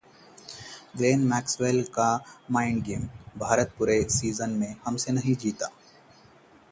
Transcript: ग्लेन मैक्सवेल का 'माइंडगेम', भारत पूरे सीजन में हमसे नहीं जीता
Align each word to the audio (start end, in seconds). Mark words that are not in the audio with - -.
ग्लेन 0.97 1.25
मैक्सवेल 1.27 1.81
का 1.97 2.07
'माइंडगेम', 2.51 3.05
भारत 3.39 3.73
पूरे 3.77 4.01
सीजन 4.17 4.49
में 4.59 4.75
हमसे 4.85 5.11
नहीं 5.11 5.35
जीता 5.35 5.69